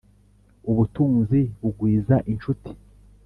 [0.69, 2.71] ubutunzi bugwiza incuti,